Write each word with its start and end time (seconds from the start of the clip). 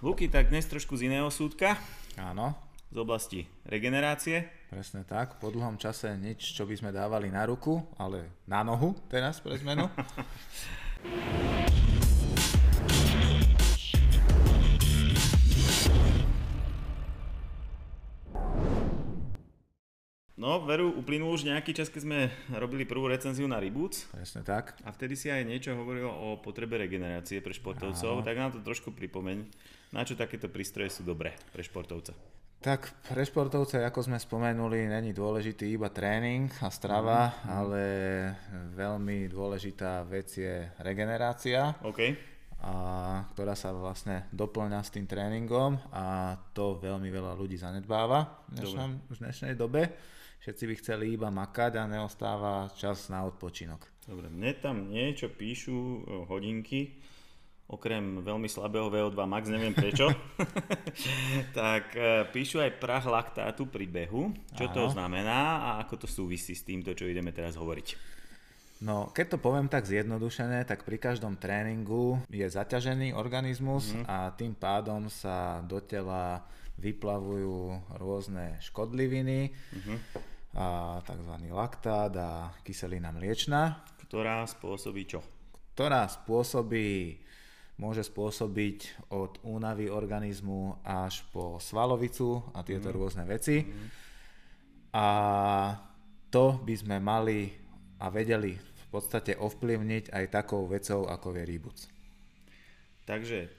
Luky, 0.00 0.32
tak 0.32 0.48
dnes 0.48 0.64
trošku 0.64 0.96
z 0.96 1.12
iného 1.12 1.28
súdka, 1.28 1.76
Áno, 2.16 2.56
z 2.88 2.96
oblasti 2.96 3.44
regenerácie. 3.68 4.48
presne 4.72 5.04
tak. 5.04 5.36
Po 5.36 5.52
dlhom 5.52 5.76
čase 5.76 6.16
nič, 6.16 6.56
čo 6.56 6.64
by 6.64 6.72
sme 6.72 6.90
dávali 6.90 7.28
na 7.28 7.44
ruku, 7.44 7.84
ale 8.00 8.32
na 8.48 8.64
nohu 8.64 8.96
teraz 9.12 9.44
pre 9.44 9.60
zmenu. 9.60 9.92
No, 20.40 20.56
veru, 20.64 20.88
uplynul 20.96 21.36
už 21.36 21.44
nejaký 21.44 21.76
čas, 21.76 21.92
keď 21.92 22.00
sme 22.00 22.18
robili 22.56 22.88
prvú 22.88 23.12
recenziu 23.12 23.44
na 23.44 23.60
Reboots 23.60 24.08
presne 24.08 24.40
tak. 24.40 24.72
a 24.80 24.88
vtedy 24.88 25.12
si 25.12 25.28
aj 25.28 25.44
niečo 25.44 25.76
hovoril 25.76 26.08
o 26.08 26.40
potrebe 26.40 26.80
regenerácie 26.80 27.44
pre 27.44 27.52
športovcov, 27.52 28.24
Áno. 28.24 28.24
tak 28.24 28.40
nám 28.40 28.56
to 28.56 28.64
trošku 28.64 28.88
pripomeň, 28.96 29.44
na 29.92 30.00
čo 30.00 30.16
takéto 30.16 30.48
prístroje 30.48 30.96
sú 30.96 31.04
dobré 31.04 31.36
pre 31.52 31.60
športovca. 31.60 32.16
Tak 32.64 32.88
pre 33.04 33.20
športovce, 33.20 33.84
ako 33.84 34.00
sme 34.00 34.16
spomenuli, 34.16 34.88
není 34.88 35.12
dôležitý 35.12 35.76
iba 35.76 35.92
tréning 35.92 36.48
a 36.64 36.72
strava, 36.72 37.36
ale 37.44 37.84
veľmi 38.72 39.28
dôležitá 39.28 40.08
vec 40.08 40.40
je 40.40 40.64
regenerácia, 40.80 41.76
OK? 41.84 42.16
A, 42.60 43.24
ktorá 43.32 43.56
sa 43.56 43.72
vlastne 43.72 44.28
doplňa 44.36 44.80
s 44.84 44.92
tým 44.92 45.08
tréningom 45.08 45.80
a 45.90 46.36
to 46.52 46.76
veľmi 46.76 47.08
veľa 47.08 47.32
ľudí 47.36 47.56
zanedbáva 47.56 48.48
v, 48.52 48.60
dnešnom, 48.60 48.90
v 49.08 49.16
dnešnej 49.16 49.54
dobe. 49.56 49.88
Všetci 50.40 50.64
by 50.68 50.74
chceli 50.80 51.04
iba 51.16 51.28
makať 51.28 51.76
a 51.76 51.84
neostáva 51.84 52.72
čas 52.72 53.12
na 53.12 53.28
odpočinok. 53.28 53.84
Dobre, 54.08 54.32
mne 54.32 54.56
tam 54.56 54.88
niečo 54.88 55.28
píšu 55.28 55.76
e, 55.76 55.98
hodinky, 56.28 56.96
okrem 57.68 58.24
veľmi 58.24 58.48
slabého 58.48 58.88
VO2 58.88 59.20
max, 59.28 59.46
neviem 59.52 59.76
prečo, 59.76 60.08
tak 61.60 61.92
e, 61.92 62.24
píšu 62.32 62.60
aj 62.64 62.80
prach 62.80 63.04
laktátu 63.04 63.68
pri 63.68 63.86
behu. 63.86 64.32
Čo 64.56 64.66
to 64.72 64.82
Áno. 64.88 64.92
znamená 64.92 65.40
a 65.60 65.68
ako 65.84 66.04
to 66.04 66.06
súvisí 66.08 66.56
s 66.56 66.64
týmto, 66.64 66.96
čo 66.96 67.06
ideme 67.06 67.30
teraz 67.30 67.54
hovoriť? 67.54 68.19
No, 68.80 69.12
keď 69.12 69.36
to 69.36 69.38
poviem 69.44 69.68
tak 69.68 69.84
zjednodušené, 69.84 70.64
tak 70.64 70.88
pri 70.88 70.96
každom 70.96 71.36
tréningu 71.36 72.16
je 72.32 72.48
zaťažený 72.48 73.12
organizmus 73.12 73.92
mm-hmm. 73.92 74.08
a 74.08 74.32
tým 74.32 74.56
pádom 74.56 75.12
sa 75.12 75.60
do 75.60 75.84
tela 75.84 76.48
vyplavujú 76.80 77.76
rôzne 78.00 78.56
škodliviny 78.64 79.52
mm-hmm. 79.52 79.96
a 80.56 80.96
tzv. 81.04 81.34
laktát 81.52 82.12
a 82.16 82.56
kyselina 82.64 83.12
mliečna, 83.12 83.84
Ktorá 84.08 84.48
spôsobí 84.48 85.04
čo? 85.04 85.20
ktorá 85.80 86.04
spôsobí, 86.12 87.16
môže 87.80 88.04
spôsobiť 88.04 89.08
od 89.16 89.40
únavy 89.40 89.88
organizmu 89.88 90.76
až 90.84 91.24
po 91.32 91.56
svalovicu 91.56 92.44
a 92.52 92.60
tieto 92.60 92.92
mm. 92.92 92.94
rôzne 93.00 93.24
veci. 93.24 93.64
Mm. 93.64 93.88
A 94.92 95.06
to 96.28 96.60
by 96.60 96.74
sme 96.76 97.00
mali 97.00 97.48
a 97.96 98.12
vedeli 98.12 98.52
v 98.90 98.98
podstate 98.98 99.38
ovplyvniť 99.38 100.10
aj 100.10 100.24
takou 100.34 100.66
vecou, 100.66 101.06
ako 101.06 101.38
je 101.38 101.42
rýbuc. 101.46 101.78
Takže 103.06 103.46
e, 103.46 103.50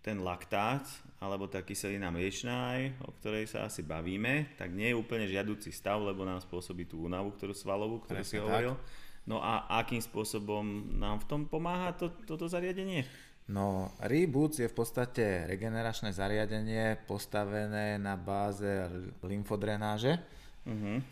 ten 0.00 0.24
laktát, 0.24 0.88
alebo 1.20 1.44
tá 1.52 1.60
kyselina 1.60 2.08
mliečná, 2.08 2.80
aj, 2.80 2.80
o 3.04 3.12
ktorej 3.20 3.44
sa 3.44 3.68
asi 3.68 3.84
bavíme, 3.84 4.56
tak 4.56 4.72
nie 4.72 4.88
je 4.88 4.96
úplne 4.96 5.28
žiaducí 5.28 5.68
stav, 5.68 6.00
lebo 6.00 6.24
nám 6.24 6.40
spôsobí 6.40 6.88
tú 6.88 7.04
únavu, 7.04 7.36
ktorú 7.36 7.52
svalovú, 7.52 8.00
ktorú 8.00 8.24
si 8.24 8.40
hovoril. 8.40 8.72
No 9.28 9.44
a 9.44 9.68
akým 9.68 10.00
spôsobom 10.00 10.96
nám 10.96 11.20
v 11.20 11.28
tom 11.28 11.40
pomáha 11.44 11.92
to, 11.92 12.08
toto 12.24 12.48
zariadenie? 12.48 13.04
No, 13.52 13.92
Reboots 14.00 14.64
je 14.64 14.72
v 14.72 14.78
podstate 14.80 15.44
regeneračné 15.44 16.16
zariadenie 16.16 17.04
postavené 17.04 18.00
na 18.00 18.16
báze 18.16 18.88
lymfodrenáže. 19.20 20.16
Uh-huh. 20.64 21.04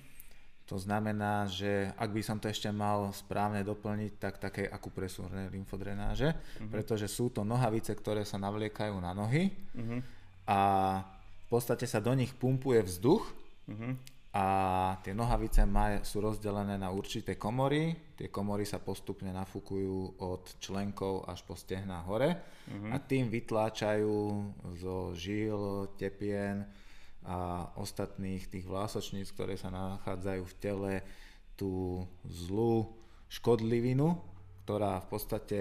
To 0.69 0.77
znamená, 0.77 1.49
že 1.49 1.89
ak 1.97 2.13
by 2.13 2.21
som 2.21 2.37
to 2.37 2.53
ešte 2.53 2.69
mal 2.69 3.09
správne 3.17 3.65
doplniť, 3.65 4.13
tak 4.21 4.37
takej 4.37 4.69
akupresúrnej 4.69 5.49
lymfodrenáže, 5.49 6.37
uh-huh. 6.37 6.69
pretože 6.69 7.09
sú 7.09 7.33
to 7.33 7.41
nohavice, 7.41 7.97
ktoré 7.97 8.29
sa 8.29 8.37
navliekajú 8.37 8.95
na 9.01 9.17
nohy 9.17 9.49
Uh-huh. 9.73 10.05
a 10.45 10.59
v 11.45 11.47
podstate 11.49 11.89
sa 11.89 12.05
do 12.05 12.13
nich 12.13 12.37
pumpuje 12.37 12.85
vzduch 12.85 13.25
Uh-huh. 13.69 13.97
a 14.33 14.45
tie 15.05 15.13
nohavice 15.17 15.65
maj, 15.65 16.05
sú 16.05 16.21
rozdelené 16.25 16.77
na 16.81 16.89
určité 16.93 17.37
komory. 17.37 18.13
Tie 18.17 18.29
komory 18.29 18.65
sa 18.65 18.81
postupne 18.81 19.29
nafúkujú 19.33 20.21
od 20.21 20.57
členkov 20.61 21.29
až 21.29 21.45
po 21.49 21.57
stehná 21.57 22.05
hore 22.05 22.33
uh-huh. 22.33 22.93
a 22.93 22.97
tým 23.01 23.33
vytláčajú 23.33 24.17
zo 24.77 25.13
žil, 25.17 25.89
tepien 25.97 26.65
a 27.27 27.71
ostatných 27.77 28.47
tých 28.47 28.67
vlásočníc, 28.69 29.35
ktoré 29.35 29.59
sa 29.59 29.71
nachádzajú 29.73 30.43
v 30.47 30.59
tele, 30.63 30.93
tú 31.59 32.07
zlú 32.23 32.87
škodlivinu, 33.27 34.15
ktorá 34.65 35.03
v 35.03 35.07
podstate 35.11 35.59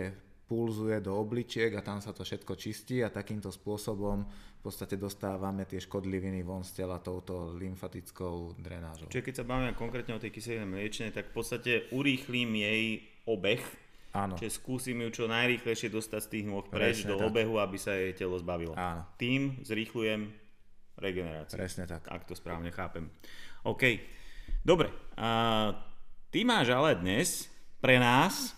pulzuje 0.47 1.03
do 1.03 1.11
obličiek 1.19 1.75
a 1.75 1.83
tam 1.83 1.99
sa 1.99 2.15
to 2.15 2.23
všetko 2.23 2.55
čistí 2.55 3.03
a 3.03 3.11
takýmto 3.11 3.51
spôsobom 3.51 4.23
v 4.27 4.61
podstate 4.63 4.95
dostávame 4.95 5.67
tie 5.67 5.83
škodliviny 5.83 6.39
von 6.41 6.63
z 6.63 6.83
tela 6.83 7.03
touto 7.03 7.51
lymfatickou 7.59 8.55
drenážou. 8.55 9.11
Čiže 9.11 9.25
keď 9.27 9.35
sa 9.35 9.45
bavíme 9.45 9.73
konkrétne 9.75 10.15
o 10.15 10.23
tej 10.23 10.31
kyseline 10.31 10.67
mliečnej, 10.67 11.11
tak 11.11 11.31
v 11.31 11.33
podstate 11.35 11.71
urýchlim 11.91 12.55
jej 12.55 13.03
obeh, 13.27 13.59
Áno, 14.15 14.39
čiže 14.39 14.63
skúsim 14.63 14.97
ju 15.03 15.09
čo 15.11 15.23
najrýchlejšie 15.27 15.91
dostať 15.91 16.21
z 16.25 16.29
tých 16.31 16.45
nôh 16.47 16.63
preč 16.63 17.03
Presne 17.03 17.11
do 17.11 17.17
tak. 17.21 17.27
obehu, 17.27 17.59
aby 17.59 17.77
sa 17.77 17.93
jej 17.93 18.15
telo 18.15 18.39
zbavilo. 18.39 18.73
Áno. 18.73 19.03
Tým 19.19 19.59
zrýchlujem 19.67 20.31
regeneráciu. 20.97 21.55
presne 21.55 21.85
tak. 21.85 22.05
Ak 22.05 22.25
to 22.25 22.33
správne 22.33 22.69
chápem. 22.69 23.09
OK. 23.63 23.83
Dobre. 24.61 24.89
A 25.15 25.29
ty 26.29 26.41
máš 26.41 26.69
ale 26.69 26.97
dnes 26.97 27.47
pre 27.77 27.97
nás 27.97 28.53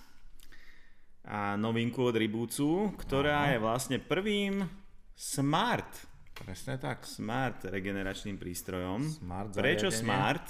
a 1.23 1.53
novinku 1.53 2.01
od 2.01 2.15
Reboocu, 2.15 2.95
ktorá 2.97 3.53
je 3.53 3.59
vlastne 3.59 3.97
prvým 3.99 4.65
smart, 5.13 6.07
Presne 6.33 6.79
tak. 6.79 7.03
smart 7.03 7.67
regeneračným 7.67 8.39
prístrojom. 8.39 9.03
Smart 9.19 9.51
Prečo 9.51 9.91
zariadenie. 9.91 9.99
smart? 9.99 10.45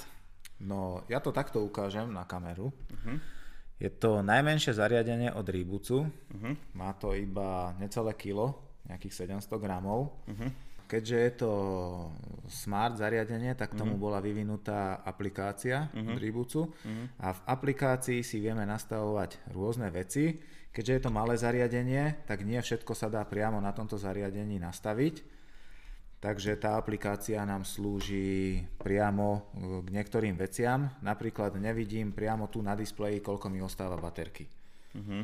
No, 0.62 1.02
ja 1.10 1.18
to 1.18 1.34
takto 1.34 1.58
ukážem 1.60 2.06
na 2.06 2.22
kameru. 2.22 2.70
Je 3.74 3.90
to 3.90 4.22
najmenšie 4.22 4.70
zariadenie 4.70 5.34
od 5.34 5.42
Reboocu. 5.42 6.06
Má 6.78 6.94
to 6.94 7.10
iba 7.10 7.74
necelé 7.76 8.14
kilo, 8.14 8.54
nejakých 8.86 9.26
700 9.26 9.50
gramov. 9.58 10.14
Keďže 10.90 11.16
je 11.22 11.32
to 11.38 11.52
smart 12.50 12.98
zariadenie, 12.98 13.54
tak 13.54 13.78
tomu 13.78 13.94
bola 13.94 14.18
vyvinutá 14.18 15.06
aplikácia 15.06 15.86
od 15.94 16.18
Reboocu. 16.18 16.66
A 17.22 17.30
v 17.30 17.40
aplikácii 17.46 18.26
si 18.26 18.42
vieme 18.42 18.66
nastavovať 18.66 19.54
rôzne 19.54 19.86
veci. 19.94 20.34
Keďže 20.74 20.94
je 20.98 21.02
to 21.06 21.14
malé 21.14 21.38
zariadenie, 21.38 22.26
tak 22.26 22.42
nie 22.42 22.58
všetko 22.58 22.90
sa 22.98 23.06
dá 23.06 23.22
priamo 23.22 23.62
na 23.62 23.70
tomto 23.70 23.94
zariadení 23.94 24.58
nastaviť. 24.58 25.22
Takže 26.20 26.58
tá 26.60 26.76
aplikácia 26.76 27.40
nám 27.48 27.64
slúži 27.64 28.60
priamo 28.76 29.28
e, 29.34 29.40
k 29.80 29.88
niektorým 29.88 30.36
veciam. 30.36 30.92
Napríklad 31.00 31.56
nevidím 31.56 32.12
priamo 32.12 32.52
tu 32.52 32.60
na 32.60 32.76
displeji, 32.76 33.24
koľko 33.24 33.48
mi 33.48 33.64
ostáva 33.64 33.96
baterky. 33.96 34.44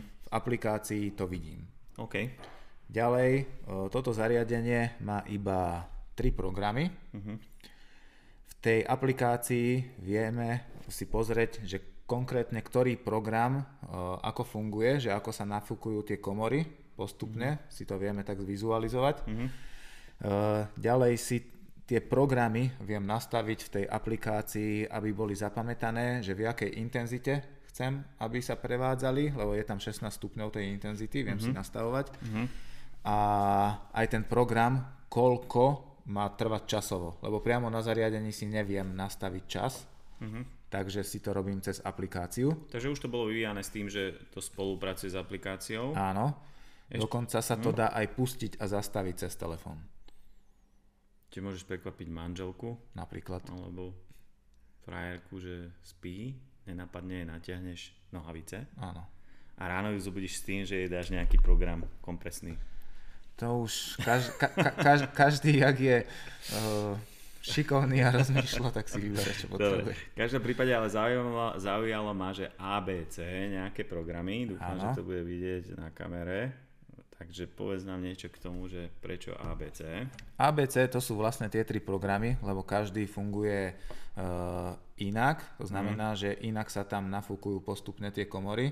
V 0.00 0.28
aplikácii 0.32 1.12
to 1.12 1.28
vidím. 1.28 1.68
OK. 2.00 2.16
Ďalej, 2.86 3.30
e, 3.40 3.44
toto 3.90 4.14
zariadenie 4.14 4.98
má 5.02 5.26
iba 5.26 5.86
tri 6.14 6.30
programy. 6.30 6.88
V 8.46 8.54
tej 8.62 8.86
aplikácii 8.86 9.98
vieme 10.00 10.64
si 10.86 11.04
pozrieť, 11.06 11.66
že 11.66 12.06
konkrétne 12.06 12.62
ktorý 12.62 12.96
program, 12.98 13.58
e, 13.58 13.64
ako 14.22 14.42
funguje, 14.46 15.02
že 15.02 15.10
ako 15.10 15.30
sa 15.34 15.44
nafúkujú 15.44 16.06
tie 16.06 16.18
komory 16.22 16.86
postupne, 16.96 17.68
si 17.68 17.84
to 17.84 18.00
vieme 18.00 18.24
tak 18.24 18.40
zvizualizovať. 18.40 19.28
Uh, 20.16 20.64
ďalej 20.80 21.14
si 21.20 21.44
tie 21.84 22.00
programy 22.00 22.72
viem 22.80 23.04
nastaviť 23.04 23.58
v 23.68 23.72
tej 23.76 23.84
aplikácii, 23.84 24.88
aby 24.88 25.12
boli 25.12 25.36
zapamätané, 25.36 26.24
že 26.24 26.32
v 26.32 26.48
jakej 26.48 26.80
intenzite 26.80 27.44
chcem, 27.68 28.00
aby 28.24 28.40
sa 28.40 28.56
prevádzali, 28.56 29.36
lebo 29.36 29.52
je 29.52 29.64
tam 29.68 29.76
16 29.76 30.08
stupňov 30.08 30.48
tej 30.48 30.72
intenzity, 30.72 31.20
viem 31.20 31.36
si 31.36 31.52
nastavovať. 31.52 32.16
A 33.06 33.16
aj 33.94 34.06
ten 34.10 34.26
program, 34.26 34.82
koľko 35.06 35.64
má 36.06 36.26
trvať 36.30 36.62
časovo, 36.66 37.18
lebo 37.22 37.38
priamo 37.38 37.66
na 37.66 37.82
zariadení 37.82 38.30
si 38.30 38.46
neviem 38.46 38.94
nastaviť 38.94 39.44
čas, 39.46 39.86
takže 40.66 41.02
si 41.02 41.22
to 41.22 41.30
robím 41.30 41.62
cez 41.62 41.78
aplikáciu. 41.78 42.66
Takže 42.70 42.90
už 42.90 42.98
to 42.98 43.08
bolo 43.10 43.30
vyvíjane 43.30 43.62
s 43.62 43.70
tým, 43.70 43.86
že 43.86 44.14
to 44.30 44.42
spolupracuje 44.42 45.10
s 45.10 45.18
aplikáciou. 45.18 45.94
Áno, 45.94 46.34
dokonca 46.90 47.38
sa 47.38 47.54
to 47.54 47.70
dá 47.70 47.90
aj 47.90 48.06
pustiť 48.14 48.58
a 48.58 48.66
zastaviť 48.66 49.14
cez 49.26 49.34
telefón, 49.34 49.78
Čiže 51.26 51.42
môžeš 51.42 51.64
prekvapiť 51.66 52.08
manželku 52.08 52.74
napríklad. 52.94 53.42
alebo 53.50 53.92
frajerku, 54.86 55.42
že 55.42 55.74
spí, 55.82 56.38
nenapadne 56.64 57.22
jej 57.22 57.26
natiahneš 57.26 57.80
nohavice 58.10 58.66
Áno. 58.78 59.02
a 59.58 59.62
ráno 59.66 59.90
ju 59.94 59.98
zobudíš 60.00 60.38
s 60.38 60.46
tým, 60.46 60.62
že 60.62 60.80
jej 60.80 60.90
dáš 60.90 61.10
nejaký 61.10 61.42
program 61.42 61.82
kompresný. 61.98 62.54
To 63.36 63.68
už 63.68 64.00
kaž, 64.00 64.32
ka, 64.40 64.48
ka, 64.48 64.70
kaž, 64.72 65.00
každý, 65.12 65.60
jak 65.60 65.76
je 65.76 65.98
uh, 66.04 66.96
šikovný 67.46 68.02
a 68.02 68.10
rozmýšľa, 68.10 68.70
tak 68.74 68.90
si 68.90 68.98
vybere, 68.98 69.30
čo 69.36 69.46
potrebuje. 69.46 69.92
Dobre. 69.92 69.94
V 69.94 70.18
každom 70.18 70.42
prípade 70.42 70.72
ale 70.74 70.88
zaujalo, 70.90 71.54
zaujalo 71.60 72.10
ma, 72.16 72.34
že 72.34 72.50
ABC, 72.58 73.22
nejaké 73.54 73.86
programy, 73.86 74.50
dúfam, 74.50 74.74
Áno. 74.74 74.82
že 74.82 74.88
to 74.98 75.06
bude 75.06 75.22
vidieť 75.22 75.78
na 75.78 75.94
kamere. 75.94 76.66
Takže 77.16 77.48
povedz 77.48 77.88
nám 77.88 78.04
niečo 78.04 78.28
k 78.28 78.36
tomu, 78.36 78.68
že 78.68 78.92
prečo 79.00 79.32
ABC. 79.32 80.04
ABC 80.36 80.84
to 80.92 81.00
sú 81.00 81.16
vlastne 81.16 81.48
tie 81.48 81.64
tri 81.64 81.80
programy, 81.80 82.36
lebo 82.44 82.60
každý 82.60 83.08
funguje 83.08 83.72
uh, 83.72 84.76
inak. 85.00 85.40
To 85.56 85.64
znamená, 85.64 86.12
mm. 86.12 86.18
že 86.20 86.30
inak 86.44 86.68
sa 86.68 86.84
tam 86.84 87.08
nafúkujú 87.08 87.64
postupne 87.64 88.12
tie 88.12 88.28
komory. 88.28 88.68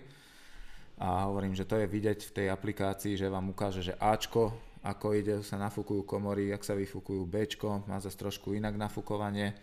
A 0.98 1.26
hovorím, 1.26 1.58
že 1.58 1.66
to 1.66 1.74
je 1.74 1.90
vidieť 1.90 2.18
v 2.30 2.34
tej 2.42 2.46
aplikácii, 2.54 3.18
že 3.18 3.26
vám 3.26 3.50
ukáže, 3.50 3.82
že 3.82 3.98
Ačko, 3.98 4.54
ako 4.84 5.06
ide, 5.16 5.40
sa 5.40 5.56
nafúkujú 5.56 6.04
komory, 6.04 6.52
jak 6.52 6.62
sa 6.62 6.76
vyfúkujú 6.76 7.24
Bčko, 7.24 7.88
má 7.88 7.98
zase 7.98 8.20
trošku 8.20 8.52
inak 8.52 8.76
nafúkovanie, 8.76 9.56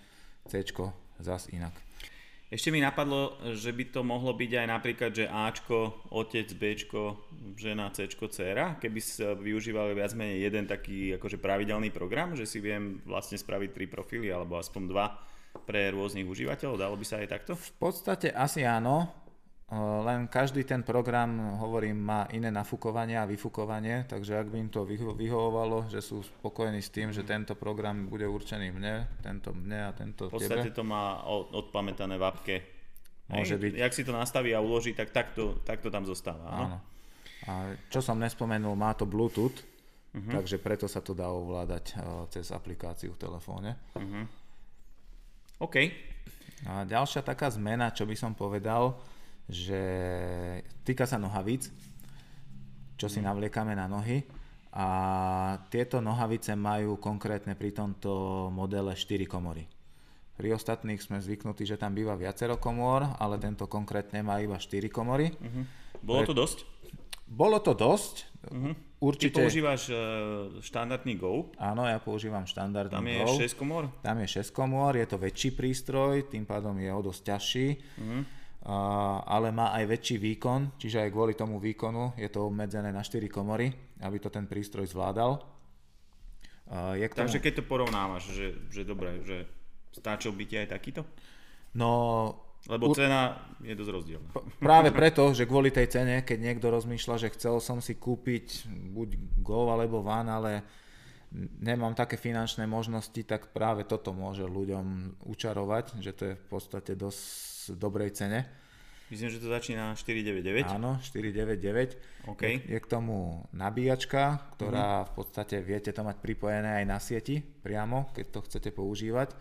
Cčko 0.49 0.89
zase 1.21 1.53
inak. 1.53 1.77
Ešte 2.51 2.67
mi 2.67 2.83
napadlo, 2.83 3.39
že 3.55 3.71
by 3.71 3.95
to 3.95 4.03
mohlo 4.03 4.35
byť 4.35 4.51
aj 4.59 4.67
napríklad, 4.67 5.11
že 5.15 5.29
Ačko, 5.29 6.03
otec, 6.11 6.51
Bčko, 6.51 7.31
žena, 7.55 7.87
Cčko, 7.95 8.27
dcera, 8.27 8.75
keby 8.75 8.99
sa 8.99 9.37
využívali 9.39 9.95
viac 9.95 10.11
menej 10.17 10.51
jeden 10.51 10.67
taký 10.67 11.15
akože 11.15 11.39
pravidelný 11.39 11.95
program, 11.95 12.35
že 12.35 12.43
si 12.43 12.59
viem 12.59 12.99
vlastne 13.07 13.39
spraviť 13.39 13.69
tri 13.71 13.87
profily 13.87 14.27
alebo 14.27 14.59
aspoň 14.59 14.83
dva 14.83 15.15
pre 15.63 15.95
rôznych 15.95 16.27
užívateľov, 16.27 16.75
dalo 16.75 16.99
by 16.99 17.05
sa 17.07 17.23
aj 17.23 17.29
takto? 17.31 17.55
V 17.55 17.71
podstate 17.79 18.35
asi 18.35 18.67
áno, 18.67 19.20
len 19.79 20.27
každý 20.27 20.67
ten 20.67 20.83
program, 20.83 21.55
hovorím, 21.55 21.95
má 21.95 22.27
iné 22.35 22.51
nafúkovanie 22.51 23.15
a 23.15 23.23
vyfúkovanie, 23.23 24.03
takže 24.03 24.35
ak 24.35 24.51
by 24.51 24.57
im 24.59 24.69
to 24.69 24.83
vyho- 24.83 25.15
vyhovovalo, 25.15 25.87
že 25.87 26.03
sú 26.03 26.19
spokojní 26.19 26.83
s 26.83 26.91
tým, 26.91 27.15
že 27.15 27.23
tento 27.23 27.55
program 27.55 28.11
bude 28.11 28.27
určený 28.27 28.67
mne, 28.67 29.07
tento 29.23 29.55
mne 29.55 29.87
a 29.87 29.91
tento 29.95 30.27
V 30.27 30.35
podstate 30.35 30.75
tebe. 30.75 30.75
to 30.75 30.83
má 30.83 31.23
odpamätané 31.55 32.19
v 32.19 32.23
apke. 32.27 32.55
Môže 33.31 33.55
Hej, 33.55 33.63
byť. 33.63 33.73
Jak 33.79 33.93
si 33.95 34.03
to 34.03 34.11
nastaví 34.11 34.51
a 34.51 34.59
uloží, 34.59 34.91
tak 34.91 35.15
takto, 35.15 35.63
takto 35.63 35.87
tam 35.87 36.03
zostáva. 36.03 36.51
Áno. 36.51 36.77
A 37.47 37.71
čo 37.87 38.03
som 38.03 38.19
nespomenul, 38.19 38.75
má 38.75 38.91
to 38.91 39.07
Bluetooth, 39.07 39.55
takže 40.11 40.59
preto 40.59 40.91
sa 40.91 40.99
to 40.99 41.15
dá 41.15 41.31
ovládať 41.31 41.95
cez 42.27 42.51
aplikáciu 42.51 43.15
v 43.15 43.21
telefóne. 43.23 43.79
OK. 45.63 45.75
A 46.67 46.83
ďalšia 46.83 47.23
taká 47.23 47.47
zmena, 47.47 47.95
čo 47.95 48.03
by 48.03 48.19
som 48.19 48.35
povedal, 48.35 48.99
že 49.49 49.81
týka 50.83 51.05
sa 51.05 51.17
nohavíc, 51.17 51.71
čo 52.97 53.09
si 53.09 53.23
navliekame 53.23 53.73
na 53.73 53.89
nohy. 53.89 54.21
A 54.71 54.87
tieto 55.67 55.99
nohavice 55.99 56.55
majú 56.55 56.95
konkrétne 56.95 57.59
pri 57.59 57.75
tomto 57.75 58.47
modele 58.55 58.95
4 58.95 59.27
komory. 59.27 59.67
Pri 60.39 60.55
ostatných 60.55 61.03
sme 61.03 61.19
zvyknutí, 61.19 61.67
že 61.67 61.75
tam 61.75 61.91
býva 61.91 62.15
viacero 62.15 62.55
komôr, 62.55 63.03
ale 63.19 63.35
tento 63.35 63.67
konkrétne 63.67 64.23
má 64.23 64.39
iba 64.39 64.55
4 64.55 64.87
komory. 64.87 65.27
Bolo 65.99 66.23
to 66.23 66.33
dosť? 66.33 66.63
Bolo 67.27 67.59
to 67.59 67.75
dosť. 67.75 68.31
Ty 68.41 68.73
Určite... 69.01 69.37
používaš 69.41 69.89
uh, 69.89 69.97
štandardný 70.61 71.17
Go, 71.17 71.49
Áno, 71.57 71.85
ja 71.89 71.97
používam 71.97 72.45
štandardný 72.45 72.95
tam 72.95 73.05
je 73.05 73.21
Go. 73.21 73.33
6 73.37 73.57
komor. 73.57 73.83
Tam 74.01 74.17
je 74.17 74.27
6 74.29 74.49
komôr, 74.53 74.93
je 74.97 75.07
to 75.09 75.17
väčší 75.17 75.53
prístroj, 75.57 76.29
tým 76.29 76.45
pádom 76.45 76.77
je 76.77 76.89
o 76.89 77.01
dosť 77.01 77.21
ťažší, 77.33 77.67
Mhm. 77.97 78.21
Ale 79.25 79.49
má 79.49 79.73
aj 79.73 79.89
väčší 79.89 80.21
výkon, 80.21 80.77
čiže 80.77 81.01
aj 81.01 81.09
kvôli 81.09 81.33
tomu 81.33 81.57
výkonu 81.57 82.13
je 82.13 82.29
to 82.29 82.45
obmedzené 82.45 82.93
na 82.93 83.01
4 83.01 83.25
komory, 83.25 83.73
aby 84.05 84.17
to 84.21 84.29
ten 84.29 84.45
prístroj 84.45 84.85
zvládal. 84.85 85.41
Je 86.95 87.03
tomu, 87.11 87.27
Takže 87.27 87.41
keď 87.41 87.53
to 87.59 87.63
porovnávaš, 87.67 88.31
že, 88.31 88.47
že 88.71 88.87
dobre, 88.87 89.19
že 89.25 89.43
stačil 89.91 90.31
by 90.31 90.43
ti 90.45 90.55
aj 90.61 90.71
takýto? 90.71 91.03
no, 91.75 91.91
Lebo 92.69 92.93
cena 92.93 93.49
je 93.65 93.73
dosť 93.73 93.91
rozdielna. 93.91 94.29
práve 94.61 94.93
preto, 94.93 95.33
že 95.33 95.49
kvôli 95.49 95.73
tej 95.73 95.89
cene, 95.89 96.21
keď 96.21 96.37
niekto 96.37 96.69
rozmýšľa, 96.69 97.27
že 97.27 97.33
chcel 97.33 97.57
som 97.59 97.81
si 97.81 97.97
kúpiť 97.97 98.69
buď 98.93 99.09
Go 99.41 99.73
alebo 99.73 100.05
Van, 100.05 100.29
ale 100.29 100.61
nemám 101.59 101.97
také 101.97 102.15
finančné 102.15 102.69
možnosti, 102.69 103.19
tak 103.25 103.49
práve 103.51 103.83
toto 103.89 104.13
môže 104.13 104.45
ľuďom 104.45 105.17
učarovať, 105.25 105.97
že 105.99 106.11
to 106.13 106.23
je 106.31 106.33
v 106.37 106.45
podstate 106.45 106.93
dosť 106.93 107.50
dobrej 107.69 108.17
cene. 108.17 108.49
Myslím, 109.11 109.27
že 109.27 109.43
to 109.43 109.51
začína 109.51 109.91
499. 109.99 110.71
Áno, 110.71 110.95
499. 111.03 112.31
OK. 112.31 112.43
Je, 112.47 112.63
je 112.63 112.79
k 112.79 112.87
tomu 112.87 113.43
nabíjačka, 113.51 114.55
ktorá 114.55 115.03
v 115.03 115.11
podstate 115.19 115.59
viete 115.59 115.91
to 115.91 115.99
mať 115.99 116.23
pripojené 116.23 116.79
aj 116.79 116.85
na 116.87 116.95
sieti 116.95 117.43
priamo, 117.43 118.07
keď 118.15 118.25
to 118.31 118.39
chcete 118.47 118.71
používať. 118.71 119.35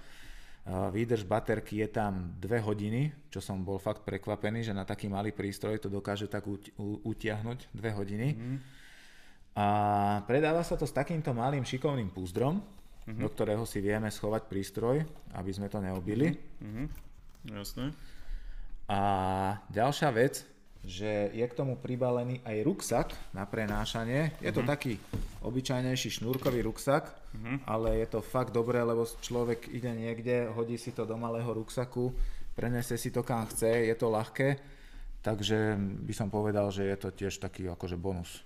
Uh, 0.66 0.90
Výdrž 0.90 1.22
baterky 1.22 1.86
je 1.86 1.88
tam 1.88 2.34
2 2.42 2.66
hodiny, 2.66 3.30
čo 3.30 3.38
som 3.38 3.62
bol 3.62 3.78
fakt 3.78 4.02
prekvapený, 4.02 4.66
že 4.66 4.74
na 4.74 4.82
taký 4.82 5.06
malý 5.06 5.30
prístroj 5.30 5.78
to 5.78 5.86
dokáže 5.86 6.26
tak 6.26 6.50
utiahnuť 7.06 7.70
2 7.70 7.98
hodiny. 7.98 8.28
A 9.54 9.66
predáva 10.26 10.66
sa 10.66 10.74
to 10.74 10.82
s 10.82 10.94
takýmto 10.94 11.30
malým 11.30 11.62
šikovným 11.62 12.10
púzdrom, 12.10 12.58
do 13.06 13.28
ktorého 13.30 13.62
si 13.66 13.82
vieme 13.82 14.10
schovať 14.10 14.46
prístroj, 14.46 15.02
aby 15.34 15.50
sme 15.50 15.66
to 15.66 15.82
neobili. 15.82 16.38
Jasné. 17.46 17.96
A 18.90 19.00
ďalšia 19.70 20.10
vec, 20.10 20.42
že 20.80 21.28
je 21.36 21.44
k 21.44 21.56
tomu 21.56 21.76
pribalený 21.76 22.40
aj 22.42 22.56
ruksak 22.64 23.06
na 23.36 23.44
prenášanie. 23.44 24.32
Je 24.40 24.48
to 24.48 24.64
taký 24.64 24.96
obyčajnejší 25.44 26.20
šnúrkový 26.20 26.64
ruksak, 26.64 27.12
ale 27.68 28.00
je 28.00 28.06
to 28.08 28.24
fakt 28.24 28.50
dobré, 28.56 28.80
lebo 28.80 29.04
človek 29.04 29.68
ide 29.68 29.92
niekde, 29.92 30.48
hodí 30.56 30.80
si 30.80 30.96
to 30.96 31.04
do 31.04 31.20
malého 31.20 31.52
ruksaku, 31.52 32.16
prenese 32.56 32.96
si 32.96 33.12
to 33.12 33.20
kam 33.20 33.44
chce, 33.46 33.92
je 33.92 33.94
to 33.94 34.08
ľahké, 34.08 34.56
takže 35.20 35.76
by 35.78 36.14
som 36.16 36.32
povedal, 36.32 36.72
že 36.72 36.88
je 36.88 36.96
to 36.96 37.08
tiež 37.12 37.44
taký 37.44 37.68
akože 37.68 38.00
bonus. 38.00 38.40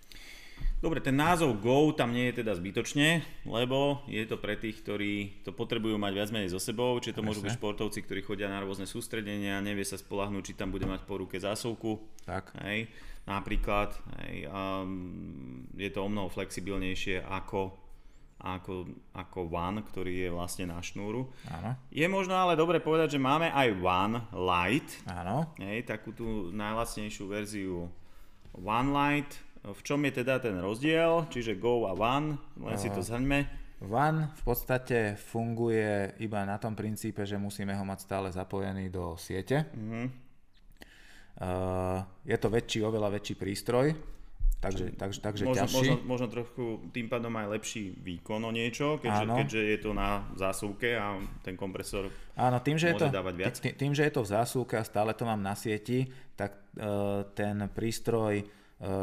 Dobre, 0.78 1.00
ten 1.00 1.16
názov 1.16 1.64
Go 1.64 1.96
tam 1.96 2.12
nie 2.12 2.28
je 2.28 2.44
teda 2.44 2.52
zbytočne, 2.52 3.24
lebo 3.48 4.04
je 4.04 4.20
to 4.28 4.36
pre 4.36 4.52
tých, 4.52 4.84
ktorí 4.84 5.40
to 5.40 5.56
potrebujú 5.56 5.96
mať 5.96 6.12
viac 6.12 6.28
menej 6.28 6.52
so 6.52 6.60
sebou, 6.60 7.00
či 7.00 7.16
to 7.16 7.24
môžu 7.24 7.40
byť 7.40 7.56
Presne. 7.56 7.60
športovci, 7.60 7.98
ktorí 8.04 8.20
chodia 8.20 8.52
na 8.52 8.60
rôzne 8.60 8.84
sústredenia, 8.84 9.64
nevie 9.64 9.80
sa 9.80 9.96
spolahnúť, 9.96 10.52
či 10.52 10.58
tam 10.60 10.68
bude 10.68 10.84
mať 10.84 11.08
po 11.08 11.16
ruke 11.16 11.40
zásuvku. 11.40 12.04
Tak. 12.28 12.52
Hej, 12.68 12.92
napríklad, 13.24 13.96
hej, 14.28 14.44
um, 14.52 15.64
je 15.72 15.88
to 15.88 16.04
o 16.04 16.08
mnoho 16.12 16.28
flexibilnejšie 16.28 17.24
ako, 17.24 17.72
ako, 18.44 18.84
ako 19.16 19.38
One, 19.48 19.80
ktorý 19.88 20.28
je 20.28 20.30
vlastne 20.37 20.68
na 20.68 20.84
šnúru. 20.84 21.32
Áno, 21.49 21.80
Je 21.88 22.04
možno 22.04 22.37
ale 22.37 22.61
dobre 22.61 22.76
povedať, 22.84 23.16
že 23.16 23.25
máme 23.25 23.49
aj 23.49 23.68
One 23.80 24.20
Lite, 24.37 25.00
áno. 25.08 25.49
hej, 25.64 25.88
takú 25.88 26.12
tú 26.12 26.52
najlacnejšiu 26.52 27.25
verziu 27.25 27.88
One 28.52 28.92
Lite. 28.92 29.53
V 29.64 29.80
čom 29.80 30.04
je 30.04 30.21
teda 30.21 30.44
ten 30.44 30.61
rozdiel? 30.61 31.25
Čiže 31.33 31.56
Go 31.56 31.88
a 31.88 31.97
One, 31.97 32.37
len 32.61 32.76
si 32.76 32.92
to 32.92 33.00
zhrňme. 33.00 33.64
Van 33.85 34.28
v 34.33 34.42
podstate 34.44 35.16
funguje 35.16 36.16
iba 36.21 36.44
na 36.44 36.61
tom 36.61 36.76
princípe, 36.76 37.25
že 37.25 37.40
musíme 37.40 37.73
ho 37.73 37.85
mať 37.85 37.99
stále 38.00 38.28
zapojený 38.28 38.92
do 38.92 39.16
siete. 39.16 39.64
Uh, 41.35 41.99
je 42.23 42.37
to 42.38 42.47
väčší, 42.47 42.87
oveľa 42.87 43.18
väčší 43.18 43.35
prístroj, 43.35 43.90
takže, 44.62 44.94
takže, 44.94 45.18
takže 45.18 45.42
Možno, 45.42 45.66
ťažší. 45.66 45.76
možno, 45.83 45.94
možno 46.06 46.26
trochu 46.30 46.64
tým 46.94 47.11
pádom 47.11 47.35
aj 47.35 47.59
lepší 47.59 47.90
výkon 47.90 48.38
o 48.38 48.54
niečo, 48.54 49.02
keďže, 49.02 49.25
Áno. 49.26 49.35
keďže 49.42 49.61
je 49.66 49.78
to 49.83 49.90
na 49.90 50.30
zásuvke 50.38 50.94
a 50.94 51.18
ten 51.42 51.59
kompresor 51.59 52.06
Áno, 52.38 52.62
tým 52.62 52.78
že, 52.78 52.94
je 52.94 53.02
to, 53.02 53.11
môže 53.11 53.18
dávať 53.18 53.35
viac. 53.35 53.54
tý- 53.59 53.75
tým, 53.75 53.92
že 53.99 54.06
je 54.06 54.12
to 54.14 54.23
v 54.23 54.30
zásuvke 54.30 54.78
a 54.78 54.87
stále 54.87 55.11
to 55.18 55.26
mám 55.26 55.42
na 55.42 55.59
sieti, 55.59 56.06
tak 56.38 56.54
uh, 56.78 57.26
ten 57.35 57.66
prístroj 57.66 58.47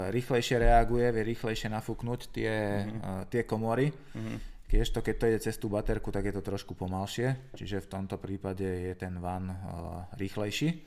rýchlejšie 0.10 0.58
reaguje, 0.58 1.08
vie 1.10 1.24
rýchlejšie 1.25 1.70
nafúknuť 1.70 2.22
tie, 2.30 2.54
Mhm. 2.84 2.98
uh, 2.98 3.24
tie 3.25 3.42
komory. 3.42 3.90
Kiež 4.66 4.88
to, 4.90 5.00
keď 5.00 5.16
to 5.18 5.25
ide 5.25 5.40
cez 5.42 5.56
tú 5.56 5.68
baterku, 5.68 6.10
tak 6.10 6.24
je 6.24 6.32
to 6.32 6.40
trošku 6.42 6.74
pomalšie, 6.74 7.36
čiže 7.54 7.82
v 7.82 7.90
tomto 7.90 8.16
prípade 8.16 8.63
je 8.63 8.94
ten 8.94 9.12
van 9.18 9.46
uh, 9.46 9.56
rýchlejší. 10.16 10.80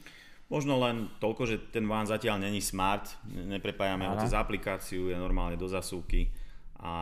Možno 0.46 0.76
len 0.78 1.08
toľko, 1.18 1.42
že 1.44 1.56
ten 1.68 1.84
van 1.84 2.04
zatiaľ 2.04 2.38
není 2.38 2.60
smart, 2.60 3.04
ne- 3.26 3.44
neprepájame 3.50 4.04
ho 4.04 4.16
Áno. 4.16 4.20
cez 4.20 4.32
aplikáciu, 4.32 5.08
je 5.08 5.16
normálne 5.16 5.56
do 5.56 5.64
zasúky 5.66 6.32
a 6.78 6.92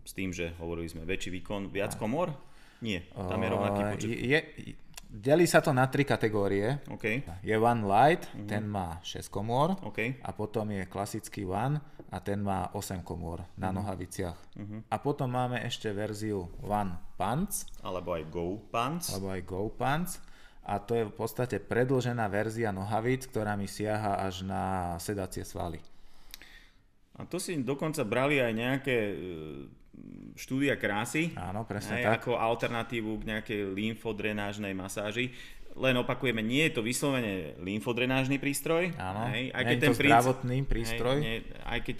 s 0.00 0.12
tým, 0.12 0.30
že 0.30 0.52
hovorili 0.54 0.86
sme 0.86 1.02
väčší 1.02 1.32
výkon, 1.34 1.68
viac 1.68 1.96
komor? 1.96 2.32
Nie, 2.80 3.00
tam 3.10 3.40
je 3.40 3.48
rovnaký 3.48 3.80
počet. 3.90 4.08
je, 4.10 4.38
delí 5.14 5.46
sa 5.46 5.62
to 5.62 5.70
na 5.70 5.86
tri 5.86 6.02
kategórie. 6.02 6.82
OK, 6.90 7.22
Je 7.46 7.54
One 7.54 7.86
Lite, 7.86 8.26
ten 8.50 8.66
má 8.66 8.98
6 9.06 9.30
komôr 9.30 9.78
OK, 9.86 10.18
a 10.18 10.30
potom 10.34 10.74
je 10.74 10.82
klasický 10.90 11.46
One 11.46 11.78
a 12.10 12.18
ten 12.18 12.42
má 12.42 12.74
8 12.74 13.06
komôr 13.06 13.46
na 13.54 13.70
nohaviciach. 13.70 14.38
A 14.90 14.96
potom 14.98 15.30
máme 15.30 15.62
ešte 15.62 15.94
verziu 15.94 16.50
One 16.66 16.98
Pants 17.14 17.70
alebo 17.86 18.18
aj 18.18 18.22
Go 18.26 18.58
Pants. 18.58 19.14
alebo 19.14 19.30
aj 19.30 19.40
Go 19.46 19.70
Pants 19.70 20.18
a 20.64 20.80
to 20.80 20.96
je 20.96 21.04
v 21.04 21.14
podstate 21.14 21.60
predlžená 21.60 22.24
verzia 22.32 22.72
nohavíc, 22.72 23.28
ktorá 23.28 23.52
mi 23.52 23.68
siaha 23.68 24.24
až 24.24 24.48
na 24.48 24.96
sedacie 24.96 25.44
svaly. 25.44 25.76
A 27.14 27.28
to 27.28 27.38
si 27.38 27.54
dokonca 27.60 28.02
brali 28.02 28.42
aj 28.42 28.52
nejaké 28.56 28.96
e, 28.96 29.14
štúdia 30.34 30.74
krásy. 30.74 31.30
Áno, 31.38 31.62
presne 31.64 32.02
aj, 32.02 32.04
tak. 32.04 32.14
Ako 32.22 32.38
alternatívu 32.38 33.22
k 33.22 33.24
nejakej 33.34 33.60
lymfodrenážnej 33.70 34.74
masáži. 34.74 35.30
Len 35.74 35.94
opakujeme, 35.98 36.38
nie 36.38 36.70
je 36.70 36.78
to 36.78 36.82
vyslovene 36.86 37.58
lymfodrenážny 37.58 38.38
prístroj. 38.38 38.94
Áno, 38.94 39.26
hej, 39.34 39.50
aj 39.50 39.62
keď 39.66 39.78
ten 39.82 39.90
to 39.90 39.98
zdravotný 39.98 40.58
prístroj. 40.62 41.16
Hej, 41.18 41.24
nie, 41.26 41.36
aj 41.66 41.80
keď 41.82 41.96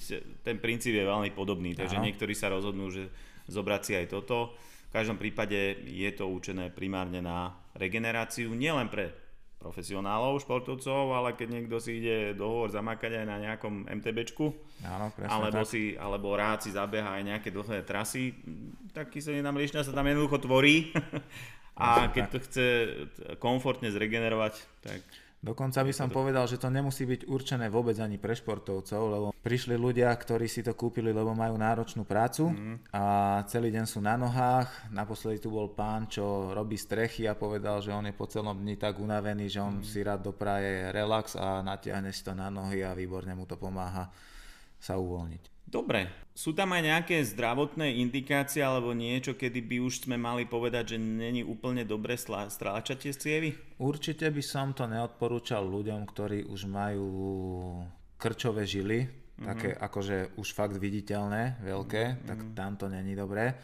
ten 0.47 0.57
princíp 0.63 0.95
je 0.95 1.03
veľmi 1.03 1.31
podobný, 1.35 1.75
takže 1.75 1.99
Áno. 1.99 2.07
niektorí 2.07 2.39
sa 2.39 2.55
rozhodnú, 2.55 2.87
že 2.95 3.11
zobrať 3.51 3.83
si 3.83 3.93
aj 3.99 4.07
toto. 4.15 4.55
V 4.91 4.93
každom 4.95 5.19
prípade 5.19 5.83
je 5.91 6.11
to 6.15 6.31
určené 6.31 6.71
primárne 6.71 7.19
na 7.19 7.51
regeneráciu, 7.75 8.55
nielen 8.55 8.87
pre 8.87 9.24
profesionálov, 9.65 10.45
športovcov, 10.45 11.17
ale 11.17 11.33
keď 11.33 11.49
niekto 11.49 11.81
si 11.81 12.05
ide 12.05 12.37
dohovor 12.37 12.69
zamakať 12.69 13.25
aj 13.25 13.27
na 13.27 13.37
nejakom 13.41 13.89
MTBčku, 13.89 14.53
Áno, 14.85 15.09
alebo, 15.25 15.65
tak. 15.65 15.73
si, 15.73 15.97
alebo 15.97 16.37
rád 16.37 16.69
si 16.69 16.71
zabeha 16.77 17.17
aj 17.17 17.25
nejaké 17.25 17.49
dlhé 17.49 17.81
trasy, 17.89 18.37
tak 18.93 19.09
kyselina 19.09 19.49
mliečna 19.49 19.81
sa 19.81 19.97
tam 19.97 20.05
jednoducho 20.05 20.45
tvorí 20.45 20.93
a 21.81 22.13
keď 22.13 22.25
to 22.29 22.39
chce 22.45 22.67
komfortne 23.41 23.89
zregenerovať, 23.89 24.55
tak 24.85 25.01
Dokonca 25.45 25.85
by 25.85 25.93
som 25.93 26.09
povedal, 26.09 26.49
že 26.49 26.57
to 26.57 26.73
nemusí 26.73 27.05
byť 27.05 27.29
určené 27.29 27.69
vôbec 27.69 27.93
ani 28.01 28.17
pre 28.17 28.33
športovcov, 28.33 29.03
lebo 29.13 29.27
prišli 29.37 29.77
ľudia, 29.77 30.09
ktorí 30.09 30.49
si 30.49 30.65
to 30.65 30.73
kúpili, 30.73 31.13
lebo 31.13 31.37
majú 31.37 31.61
náročnú 31.61 32.09
prácu 32.09 32.49
Mhm. 32.49 32.75
a 32.97 33.05
celý 33.45 33.69
deň 33.69 33.85
sú 33.85 34.01
na 34.01 34.17
nohách. 34.17 34.89
Naposledy 34.89 35.45
tu 35.45 35.53
bol 35.53 35.69
pán, 35.69 36.09
čo 36.09 36.57
robí 36.57 36.81
strechy 36.81 37.29
a 37.29 37.37
povedal, 37.37 37.85
že 37.85 37.93
on 37.93 38.09
je 38.09 38.17
po 38.17 38.25
celom 38.25 38.57
dni 38.57 38.81
tak 38.81 38.97
unavený, 38.97 39.53
že 39.53 39.61
Mhm. 39.61 39.67
on 39.69 39.75
si 39.85 40.01
rád 40.01 40.25
dopraje 40.25 40.89
relax 40.91 41.37
a 41.37 41.61
natiahne 41.61 42.09
si 42.09 42.25
to 42.25 42.33
na 42.33 42.49
nohy 42.49 42.81
a 42.81 42.97
výborne 42.97 43.37
mu 43.37 43.45
to 43.45 43.61
pomáha 43.61 44.09
sa 44.81 44.97
uvoľniť. 44.97 45.54
Dobre, 45.65 46.07
sú 46.35 46.51
tam 46.51 46.75
aj 46.75 46.83
nejaké 46.83 47.17
zdravotné 47.23 47.99
indikácie 48.03 48.59
alebo 48.59 48.91
niečo, 48.91 49.39
kedy 49.39 49.63
by 49.65 49.77
už 49.87 50.07
sme 50.07 50.19
mali 50.19 50.51
povedať, 50.51 50.95
že 50.95 50.99
není 50.99 51.47
úplne 51.47 51.87
dobre 51.87 52.19
stráčať 52.19 53.07
tie 53.07 53.13
cievy? 53.15 53.51
Určite 53.79 54.27
by 54.35 54.43
som 54.43 54.75
to 54.75 54.91
neodporúčal 54.91 55.63
ľuďom, 55.63 56.03
ktorí 56.11 56.47
už 56.51 56.67
majú 56.67 57.07
krčové 58.19 58.67
žily, 58.67 59.07
mm-hmm. 59.07 59.47
také 59.47 59.71
akože 59.79 60.35
už 60.35 60.49
fakt 60.51 60.75
viditeľné, 60.75 61.63
veľké, 61.63 62.03
mm-hmm. 62.03 62.27
tak 62.27 62.39
tam 62.55 62.73
to 62.79 62.87
není 62.91 63.15
dobré. 63.15 63.55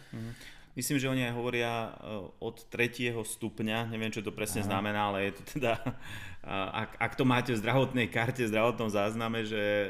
Myslím, 0.79 1.03
že 1.03 1.11
oni 1.11 1.23
aj 1.27 1.35
hovoria 1.35 1.73
e, 1.73 1.91
od 2.39 2.57
tretieho 2.71 3.27
stupňa, 3.27 3.91
neviem, 3.91 4.15
čo 4.15 4.23
to 4.23 4.31
presne 4.31 4.62
Aha. 4.62 4.71
znamená, 4.71 5.11
ale 5.11 5.31
je 5.31 5.33
to 5.35 5.43
teda, 5.59 5.83
ak, 6.87 6.95
ak 6.95 7.12
to 7.19 7.25
máte 7.27 7.50
v 7.50 7.61
zdravotnej 7.61 8.07
karte, 8.07 8.47
v 8.47 8.53
zdravotnom 8.55 8.87
zázname, 8.87 9.43
že 9.43 9.59
e, 9.59 9.89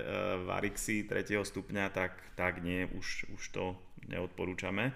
varixy 0.48 1.04
tretieho 1.04 1.44
stupňa, 1.44 1.92
tak, 1.92 2.16
tak 2.32 2.64
nie, 2.64 2.88
už, 2.96 3.28
už 3.36 3.42
to 3.52 3.76
neodporúčame. 4.08 4.90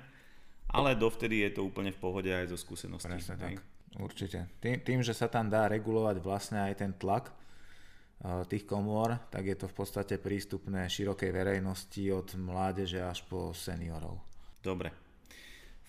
Ale 0.75 0.99
dovtedy 0.99 1.47
je 1.47 1.61
to 1.61 1.63
úplne 1.63 1.95
v 1.95 2.01
pohode 2.01 2.31
aj 2.33 2.51
zo 2.51 2.59
skúseností. 2.59 3.07
Presne 3.07 3.39
tak, 3.39 3.63
určite. 4.01 4.51
Tým, 4.59 4.83
tým, 4.83 5.01
že 5.07 5.15
sa 5.15 5.31
tam 5.31 5.47
dá 5.47 5.71
regulovať 5.71 6.17
vlastne 6.19 6.59
aj 6.67 6.75
ten 6.83 6.93
tlak 6.99 7.31
eh, 7.31 8.43
tých 8.51 8.67
komôr, 8.67 9.15
tak 9.31 9.47
je 9.47 9.55
to 9.55 9.71
v 9.71 9.75
podstate 9.77 10.19
prístupné 10.19 10.91
širokej 10.91 11.31
verejnosti 11.31 12.03
od 12.11 12.35
mládeže 12.35 13.05
až 13.05 13.23
po 13.31 13.55
seniorov. 13.55 14.19
Dobre. 14.65 15.05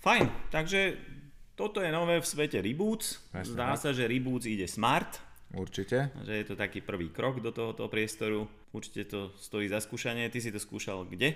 Fajn, 0.05 0.29
takže 0.53 1.01
toto 1.57 1.81
je 1.81 1.89
nové 1.89 2.21
v 2.21 2.27
svete 2.29 2.61
Reboots. 2.61 3.25
Presne 3.33 3.57
Zdá 3.57 3.73
tak. 3.73 3.81
sa, 3.81 3.89
že 3.89 4.05
Reboots 4.05 4.45
ide 4.45 4.69
smart, 4.69 5.17
Určite. 5.49 6.13
že 6.21 6.33
je 6.37 6.45
to 6.45 6.53
taký 6.53 6.85
prvý 6.85 7.09
krok 7.09 7.41
do 7.41 7.49
tohoto 7.49 7.89
priestoru. 7.89 8.45
Určite 8.69 9.09
to 9.09 9.33
stojí 9.41 9.65
za 9.65 9.81
skúšanie. 9.81 10.29
Ty 10.29 10.37
si 10.37 10.53
to 10.53 10.61
skúšal 10.61 11.09
kde? 11.09 11.33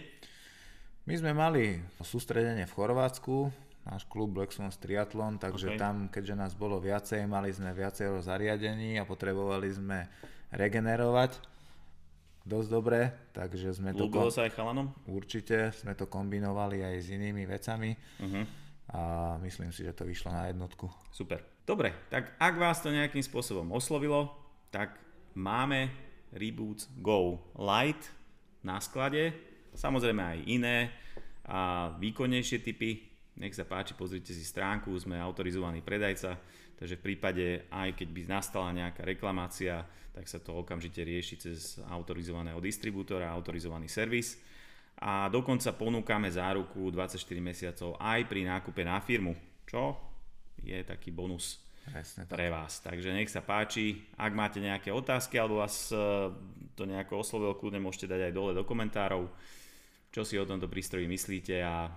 My 1.10 1.18
sme 1.18 1.34
mali 1.34 1.82
sústredenie 1.98 2.70
v 2.70 2.76
Chorvátsku, 2.78 3.50
náš 3.90 4.06
klub 4.06 4.38
Black 4.38 4.54
Swans 4.54 4.78
Triathlon, 4.78 5.42
takže 5.42 5.74
Ok. 5.74 5.82
tam, 5.82 5.96
keďže 6.06 6.38
nás 6.38 6.54
bolo 6.54 6.78
viacej, 6.78 7.26
mali 7.26 7.50
sme 7.50 7.74
viacero 7.74 8.22
zariadení 8.22 9.02
a 9.02 9.08
potrebovali 9.10 9.66
sme 9.74 10.06
regenerovať 10.54 11.42
dosť 12.50 12.70
dobre, 12.74 13.00
takže 13.32 13.78
sme 13.78 13.94
to... 13.94 14.10
Ľúbilo 14.10 14.34
sa 14.34 14.50
aj 14.50 14.58
chalanom? 14.58 14.90
Určite 15.06 15.70
sme 15.78 15.94
to 15.94 16.10
kombinovali 16.10 16.82
aj 16.82 16.96
s 16.98 17.08
inými 17.14 17.46
vecami 17.46 17.94
Uh-huh. 18.20 18.44
a 18.90 19.02
myslím 19.46 19.70
si, 19.70 19.86
že 19.86 19.94
to 19.94 20.10
vyšlo 20.10 20.34
na 20.34 20.50
jednotku. 20.50 20.90
Super. 21.14 21.46
Dobre, 21.64 21.94
tak 22.10 22.34
ak 22.42 22.54
vás 22.58 22.82
to 22.82 22.90
nejakým 22.90 23.22
spôsobom 23.22 23.70
oslovilo, 23.78 24.34
tak 24.74 24.98
máme 25.38 25.94
Reboots 26.34 26.90
Go 26.98 27.38
Light 27.54 28.10
na 28.66 28.82
sklade. 28.82 29.34
Samozrejme 29.78 30.22
aj 30.22 30.40
iné 30.50 30.78
a 31.46 31.94
výkonnejšie 31.98 32.62
typy. 32.62 33.09
Nech 33.40 33.56
sa 33.56 33.64
páči, 33.64 33.96
pozrite 33.96 34.36
si 34.36 34.44
stránku, 34.44 34.92
sme 35.00 35.16
autorizovaný 35.16 35.80
predajca, 35.80 36.36
takže 36.76 37.00
v 37.00 37.06
prípade, 37.08 37.46
aj 37.72 37.96
keď 37.96 38.08
by 38.12 38.22
nastala 38.28 38.70
nejaká 38.76 39.08
reklamácia, 39.08 39.88
tak 40.12 40.28
sa 40.28 40.44
to 40.44 40.60
okamžite 40.60 41.00
rieši 41.00 41.36
cez 41.40 41.80
autorizovaného 41.88 42.60
distribútora, 42.60 43.32
autorizovaný 43.32 43.88
servis. 43.88 44.36
A 45.00 45.32
dokonca 45.32 45.72
ponúkame 45.72 46.28
záruku 46.28 46.92
24 46.92 47.16
mesiacov 47.40 47.96
aj 47.96 48.28
pri 48.28 48.44
nákupe 48.44 48.84
na 48.84 49.00
firmu, 49.00 49.32
čo 49.64 49.96
je 50.60 50.76
taký 50.84 51.16
bonus 51.16 51.64
Presne 51.90 52.30
pre 52.30 52.54
vás. 52.54 52.86
Takže 52.86 53.10
nech 53.16 53.32
sa 53.34 53.42
páči, 53.42 53.98
ak 54.20 54.32
máte 54.38 54.62
nejaké 54.62 54.94
otázky 54.94 55.42
alebo 55.42 55.64
vás 55.64 55.90
eh, 55.90 55.98
to 56.78 56.86
nejako 56.86 57.26
oslovilo, 57.26 57.58
kľudne 57.58 57.82
môžete 57.82 58.06
dať 58.06 58.30
aj 58.30 58.34
dole 58.36 58.52
do 58.54 58.62
komentárov, 58.62 59.26
čo 60.14 60.22
si 60.22 60.38
o 60.38 60.46
tomto 60.46 60.70
prístroji 60.70 61.10
myslíte 61.10 61.66
a, 61.66 61.90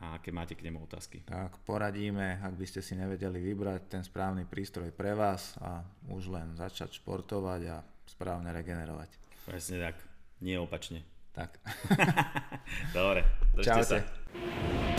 a 0.00 0.16
aké 0.16 0.32
máte 0.32 0.56
k 0.56 0.64
nemu 0.64 0.80
otázky. 0.88 1.20
Tak 1.22 1.60
poradíme, 1.68 2.40
ak 2.40 2.56
by 2.56 2.66
ste 2.66 2.80
si 2.80 2.96
nevedeli 2.96 3.36
vybrať 3.40 3.80
ten 3.86 4.02
správny 4.02 4.48
prístroj 4.48 4.90
pre 4.96 5.12
vás 5.12 5.60
a 5.60 5.84
už 6.08 6.32
len 6.32 6.56
začať 6.56 6.96
športovať 7.04 7.60
a 7.68 7.76
správne 8.08 8.48
regenerovať. 8.50 9.12
Presne 9.44 9.76
tak, 9.92 9.96
nie 10.40 10.56
opačne. 10.56 11.04
Tak. 11.36 11.60
Dobre, 12.96 13.24
držte 13.54 13.70
Čaute. 13.70 13.98
sa. 14.02 14.89